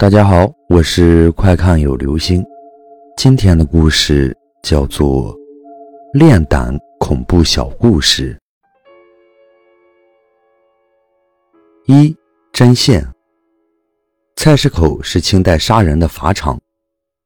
[0.00, 2.42] 大家好，我是快看有流星。
[3.18, 5.36] 今天的故事叫做
[6.14, 8.34] 《练胆恐怖小故事》
[11.94, 12.16] 一
[12.50, 13.06] 针线。
[14.36, 16.58] 菜市口是清代杀人的法场，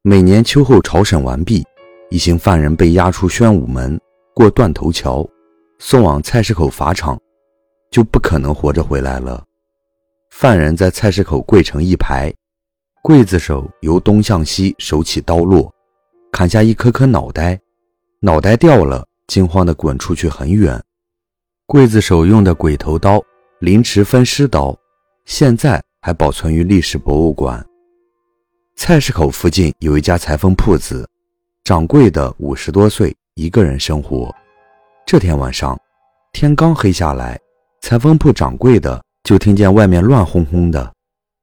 [0.00, 1.62] 每年秋后朝审完毕，
[2.08, 4.00] 一行犯人被押出宣武门，
[4.34, 5.28] 过断头桥，
[5.78, 7.20] 送往菜市口法场，
[7.90, 9.44] 就不可能活着回来了。
[10.30, 12.32] 犯人在菜市口跪成一排。
[13.02, 15.68] 刽子手由东向西手起刀落，
[16.30, 17.60] 砍下一颗颗脑袋，
[18.20, 20.80] 脑袋掉了，惊慌地滚出去很远。
[21.66, 23.20] 刽子手用的鬼头刀、
[23.58, 24.72] 凌迟分尸刀，
[25.24, 27.64] 现在还保存于历史博物馆。
[28.76, 31.04] 菜市口附近有一家裁缝铺子，
[31.64, 34.32] 掌柜的五十多岁，一个人生活。
[35.04, 35.76] 这天晚上，
[36.32, 37.36] 天刚黑下来，
[37.80, 40.92] 裁缝铺掌柜的就听见外面乱哄哄的。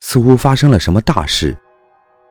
[0.00, 1.56] 似乎发生了什么大事。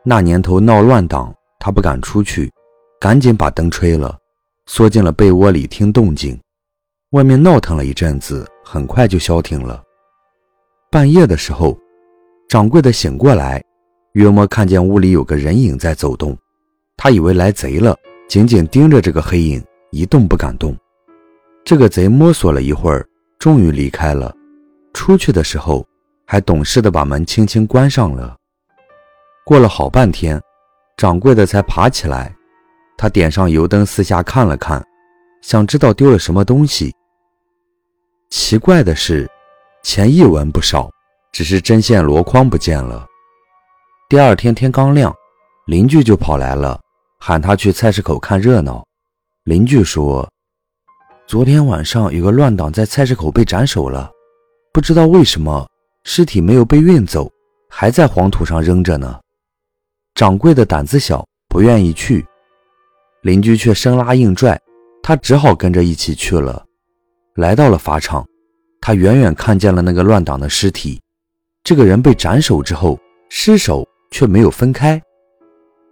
[0.04, 2.52] 那年头闹乱党，他不敢出去，
[3.00, 4.18] 赶紧把灯吹了，
[4.66, 6.40] 缩进了被窝里听动静。
[7.12, 9.84] 外面闹腾了一阵子，很快就消停了。
[10.92, 11.78] 半夜的时候，
[12.48, 13.64] 掌柜的醒过来，
[14.14, 16.38] 约摸看见屋里有个人影在走动，
[16.98, 17.96] 他以为来贼了，
[18.28, 20.76] 紧紧盯着这个黑影，一动不敢动。
[21.64, 23.06] 这个贼摸索了一会儿，
[23.38, 24.34] 终于离开了。
[24.94, 25.86] 出去的时候。
[26.32, 28.38] 还懂事的把门轻轻关上了。
[29.44, 30.40] 过了好半天，
[30.96, 32.32] 掌柜的才爬起来。
[32.96, 34.86] 他点上油灯，四下看了看，
[35.42, 36.94] 想知道丢了什么东西。
[38.30, 39.28] 奇怪的是，
[39.82, 40.88] 钱一文不少，
[41.32, 43.08] 只是针线箩筐不见了。
[44.08, 45.12] 第二天天刚亮，
[45.66, 46.80] 邻居就跑来了，
[47.20, 48.86] 喊他去菜市口看热闹。
[49.46, 50.30] 邻居说，
[51.26, 54.12] 昨天晚上有个乱党在菜市口被斩首了，
[54.72, 55.68] 不知道为什么。
[56.04, 57.32] 尸体没有被运走，
[57.70, 59.20] 还在黄土上扔着呢。
[60.16, 62.26] 掌柜的胆子小，不愿意去，
[63.22, 64.60] 邻居却生拉硬拽，
[65.04, 66.66] 他只好跟着一起去了。
[67.36, 68.28] 来到了法场，
[68.82, 71.02] 他远远看见了那个乱党的尸体。
[71.64, 73.00] 这个人被斩首之后，
[73.30, 75.02] 尸首却没有分开。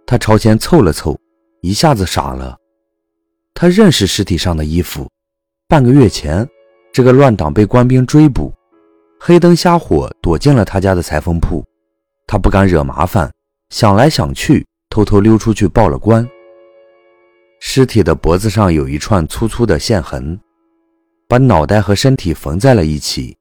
[0.06, 1.18] 他朝前凑了凑，
[1.60, 2.56] 一下子傻了。
[3.54, 5.08] 他认识尸体上的衣服。
[5.68, 6.48] 半个月前，
[6.92, 8.52] 这个乱党被官兵追捕。
[9.20, 11.64] 黑灯瞎火躲进了他家的裁缝铺，
[12.26, 13.30] 他不敢惹麻烦，
[13.70, 16.26] 想来想去，偷偷溜出去报了官。
[17.60, 20.38] 尸体的脖子上有一串粗粗的线痕，
[21.28, 23.36] 把脑袋和身体缝在了一起，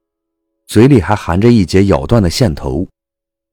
[0.66, 2.86] 嘴里还含着一截咬断的线头。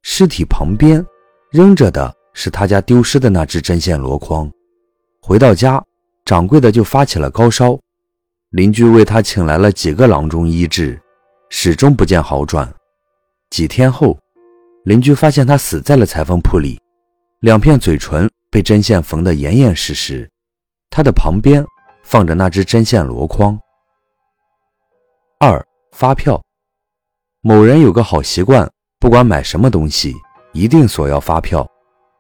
[0.03, 1.05] 尸体旁边
[1.51, 4.51] 扔着的是他家丢失的那只针线箩筐。
[5.21, 5.83] 回到家，
[6.25, 7.79] 掌柜的就发起了高烧，
[8.51, 10.99] 邻居为他请来了几个郎中医治。
[11.51, 12.73] 始终不见好转。
[13.51, 14.19] 几天后，
[14.85, 16.81] 邻居发现他死在了裁缝铺里，
[17.41, 20.29] 两片嘴唇被针线缝得严严实实。
[20.91, 21.65] 他的旁边
[22.03, 23.59] 放着那只针线箩筐。
[25.39, 26.41] 二发票。
[27.41, 28.69] 某人有个好习惯，
[28.99, 30.15] 不管买什么东西，
[30.53, 31.69] 一定索要发票。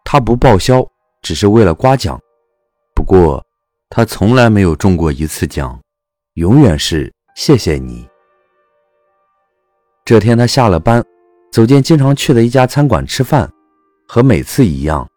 [0.05, 0.87] 他不报销，
[1.23, 2.21] 只是为了刮奖。
[2.95, 3.43] 不过，
[3.89, 5.81] 他从来没有中过一次奖，
[6.35, 8.07] 永远是谢谢你。
[10.05, 11.03] 这天，他下了班，
[11.51, 13.51] 走进经常去的一家餐馆吃饭，
[14.07, 15.09] 和每次一样，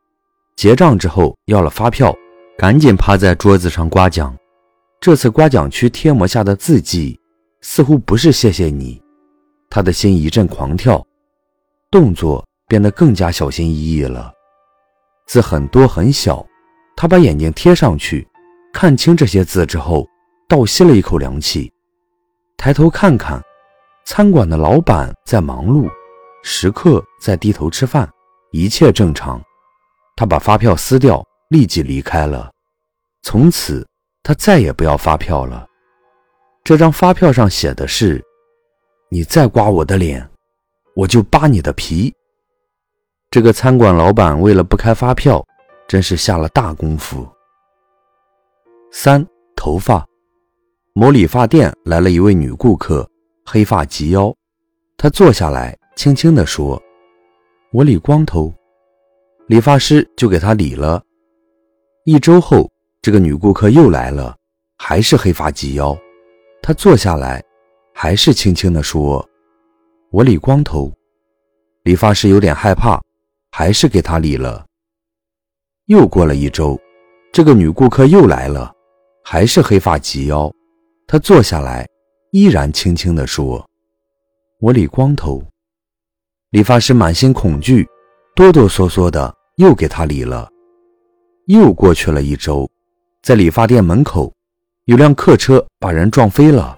[0.55, 2.15] 结账之后要了发票，
[2.57, 4.33] 赶紧趴在桌子上刮奖。
[5.01, 7.19] 这次刮奖区贴膜下的字迹
[7.59, 9.01] 似乎不是“谢谢你”，
[9.69, 11.05] 他的心一阵狂跳，
[11.91, 14.31] 动作变得更加小心翼翼了。
[15.27, 16.47] 字很多很小，
[16.95, 18.25] 他把眼睛贴上去，
[18.71, 20.07] 看清这些字之后，
[20.47, 21.69] 倒吸了一口凉气，
[22.55, 23.43] 抬头看看。
[24.09, 25.91] 餐馆的老板在忙碌，
[26.41, 28.09] 食客在低头吃饭，
[28.51, 29.41] 一切正常。
[30.16, 32.50] 他把发票撕掉，立即离开了。
[33.22, 33.85] 从此，
[34.23, 35.68] 他再也不要发票了。
[36.63, 38.23] 这张发票上写的是
[39.12, 40.25] ：“你再刮我的脸，
[40.95, 42.16] 我就扒你的皮。”
[43.30, 45.45] 这个餐馆老板为了不开发票，
[45.86, 47.27] 真是下了大功夫。
[48.89, 50.06] 三头发，
[50.94, 53.06] 某理发店来了一位女顾客。
[53.49, 54.35] 黑发及腰，
[54.97, 56.81] 他坐下来，轻轻地说
[57.71, 58.53] ：“我理光头。”
[59.47, 61.01] 理发师就给他理了。
[62.03, 62.69] 一周后，
[63.01, 64.35] 这个女顾客又来了，
[64.77, 65.97] 还是黑发及腰。
[66.61, 67.41] 他坐下来，
[67.94, 69.25] 还是轻轻地说
[70.11, 70.91] ：“我理光头。”
[71.83, 73.01] 理发师有点害怕，
[73.50, 74.65] 还是给他理了。
[75.85, 76.77] 又过了一周，
[77.31, 78.73] 这个女顾客又来了，
[79.23, 80.51] 还是黑发及腰。
[81.07, 81.88] 他坐下来。
[82.38, 83.68] 依然轻轻地说
[84.62, 85.44] ：“我理光头。”
[86.54, 87.84] 理发师满心恐惧，
[88.36, 90.48] 哆哆嗦嗦的又给他理了。
[91.48, 92.69] 又过去了一周，
[93.24, 94.31] 在理发店门口，
[94.86, 96.78] 有辆客车把人撞飞了。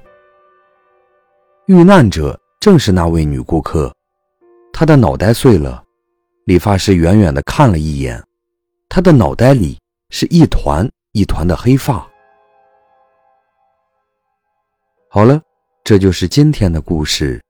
[1.65, 3.93] 遇难者正是那位女顾客，
[4.71, 5.83] 她的脑袋碎了。
[6.45, 8.23] 理发师远远的看了一眼，
[8.87, 9.77] 她的脑袋里
[10.09, 12.09] 是一团一团的黑发。
[15.09, 15.41] 好了，
[15.89, 17.41] 这就是今天的故事。